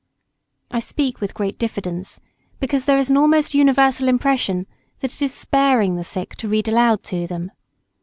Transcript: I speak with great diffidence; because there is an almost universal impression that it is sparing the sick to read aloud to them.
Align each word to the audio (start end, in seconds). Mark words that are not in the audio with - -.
I 0.71 0.79
speak 0.79 1.21
with 1.21 1.35
great 1.35 1.59
diffidence; 1.59 2.19
because 2.59 2.85
there 2.85 2.97
is 2.97 3.11
an 3.11 3.17
almost 3.17 3.53
universal 3.53 4.07
impression 4.07 4.65
that 4.97 5.13
it 5.13 5.21
is 5.21 5.31
sparing 5.31 5.95
the 5.95 6.03
sick 6.03 6.35
to 6.37 6.47
read 6.49 6.67
aloud 6.67 7.03
to 7.03 7.27
them. 7.27 7.51